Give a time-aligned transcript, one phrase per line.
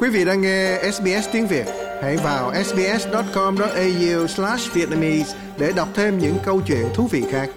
[0.00, 1.66] Quý vị đang nghe SBS tiếng Việt,
[2.02, 7.50] hãy vào sbs.com.au/vietnamese để đọc thêm những câu chuyện thú vị khác.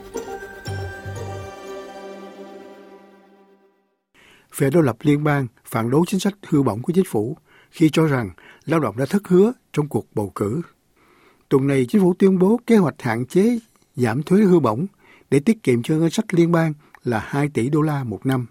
[4.53, 7.37] Phe đối lập liên bang phản đối chính sách hư bổng của chính phủ
[7.71, 8.29] khi cho rằng
[8.65, 10.61] lao động đã thất hứa trong cuộc bầu cử.
[11.49, 13.59] Tuần này, chính phủ tuyên bố kế hoạch hạn chế
[13.95, 14.85] giảm thuế hư bổng
[15.31, 16.73] để tiết kiệm cho ngân sách liên bang
[17.03, 18.45] là 2 tỷ đô la một năm.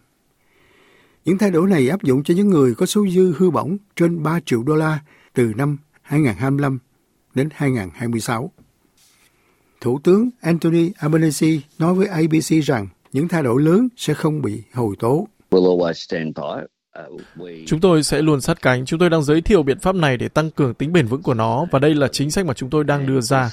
[1.25, 4.23] Những thay đổi này áp dụng cho những người có số dư hư bổng trên
[4.23, 4.99] 3 triệu đô la
[5.35, 6.79] từ năm 2025
[7.35, 8.53] đến 2026.
[9.81, 11.47] Thủ tướng Anthony Albanese
[11.79, 15.29] nói với ABC rằng những thay đổi lớn sẽ không bị hồi tố.
[17.67, 18.85] Chúng tôi sẽ luôn sát cánh.
[18.87, 21.35] Chúng tôi đang giới thiệu biện pháp này để tăng cường tính bền vững của
[21.35, 23.51] nó và đây là chính sách mà chúng tôi đang đưa ra.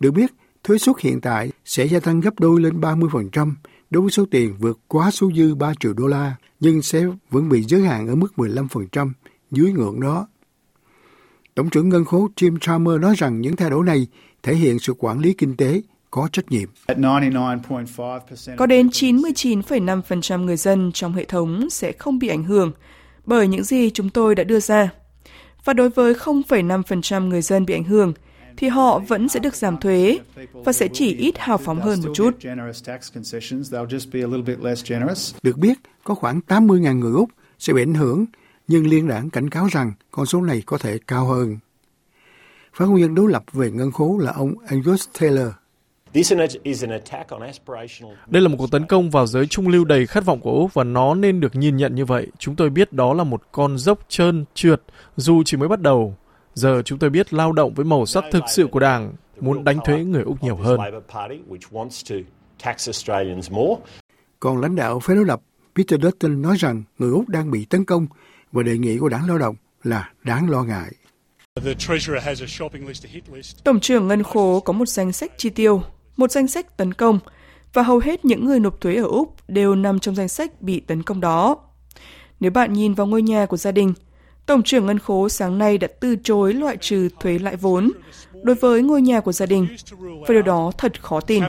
[0.00, 0.30] Được biết,
[0.68, 3.52] thuế suất hiện tại sẽ gia tăng gấp đôi lên 30%
[3.90, 7.48] đối với số tiền vượt quá số dư 3 triệu đô la, nhưng sẽ vẫn
[7.48, 9.10] bị giới hạn ở mức 15%
[9.50, 10.26] dưới ngưỡng đó.
[11.54, 14.06] Tổng trưởng ngân khố Jim Chalmers nói rằng những thay đổi này
[14.42, 16.68] thể hiện sự quản lý kinh tế có trách nhiệm.
[18.56, 22.72] Có đến 99,5% người dân trong hệ thống sẽ không bị ảnh hưởng
[23.26, 24.90] bởi những gì chúng tôi đã đưa ra.
[25.64, 28.12] Và đối với 0,5% người dân bị ảnh hưởng,
[28.58, 30.18] thì họ vẫn sẽ được giảm thuế
[30.52, 32.38] và sẽ chỉ ít hào phóng hơn một chút.
[35.42, 38.24] Được biết, có khoảng 80.000 người Úc sẽ bị ảnh hưởng,
[38.68, 41.58] nhưng liên đảng cảnh cáo rằng con số này có thể cao hơn.
[42.74, 45.48] Phát ngôn nhân đối lập về ngân khố là ông Angus Taylor.
[48.26, 50.74] Đây là một cuộc tấn công vào giới trung lưu đầy khát vọng của Úc
[50.74, 52.26] và nó nên được nhìn nhận như vậy.
[52.38, 54.82] Chúng tôi biết đó là một con dốc trơn, trượt,
[55.16, 56.16] dù chỉ mới bắt đầu.
[56.58, 59.78] Giờ chúng tôi biết lao động với màu sắc thực sự của Đảng muốn đánh
[59.84, 60.80] thuế người Úc nhiều hơn.
[64.40, 65.40] Còn lãnh đạo phái đối lập
[65.74, 68.06] Peter Dutton nói rằng người Úc đang bị tấn công
[68.52, 70.92] và đề nghị của đảng lao động là đáng lo ngại.
[73.64, 75.82] Tổng trưởng ngân khố có một danh sách chi tiêu,
[76.16, 77.18] một danh sách tấn công
[77.72, 80.80] và hầu hết những người nộp thuế ở Úc đều nằm trong danh sách bị
[80.80, 81.56] tấn công đó.
[82.40, 83.94] Nếu bạn nhìn vào ngôi nhà của gia đình,
[84.48, 87.90] Tổng trưởng Ngân khố sáng nay đã từ chối loại trừ thuế lãi vốn
[88.42, 89.66] đối với ngôi nhà của gia đình,
[90.00, 91.44] và điều đó thật khó tin.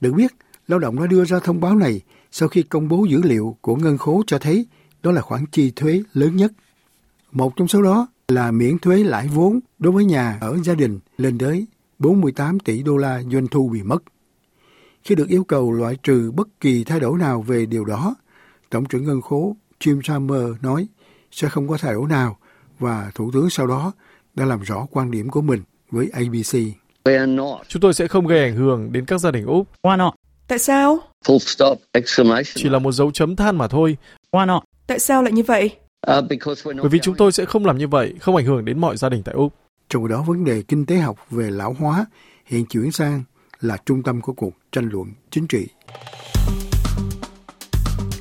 [0.00, 0.32] Được biết,
[0.68, 2.00] lao động đã đưa ra thông báo này
[2.30, 4.66] sau khi công bố dữ liệu của ngân khố cho thấy
[5.02, 6.52] đó là khoản chi thuế lớn nhất.
[7.32, 11.00] Một trong số đó là miễn thuế lãi vốn đối với nhà ở gia đình
[11.16, 11.66] lên tới
[11.98, 14.02] 48 tỷ đô la doanh thu bị mất.
[15.04, 18.14] Khi được yêu cầu loại trừ bất kỳ thay đổi nào về điều đó,
[18.74, 20.86] Tổng trưởng ngân khố Jim Chalmers nói
[21.30, 22.38] sẽ không có thay đổi nào
[22.78, 23.92] và Thủ tướng sau đó
[24.34, 26.58] đã làm rõ quan điểm của mình với ABC.
[27.68, 29.68] Chúng tôi sẽ không gây ảnh hưởng đến các gia đình Úc.
[29.82, 30.14] Why not?
[30.48, 30.98] Tại sao?
[31.24, 31.78] Full stop,
[32.54, 33.96] Chỉ là một dấu chấm than mà thôi.
[34.32, 34.62] Why not?
[34.86, 35.70] Tại sao lại như vậy?
[36.18, 36.24] Uh,
[36.64, 39.08] Bởi vì chúng tôi sẽ không làm như vậy, không ảnh hưởng đến mọi gia
[39.08, 39.52] đình tại Úc.
[39.88, 42.06] Trong đó vấn đề kinh tế học về lão hóa
[42.46, 43.22] hiện chuyển sang
[43.60, 45.66] là trung tâm của cuộc tranh luận chính trị.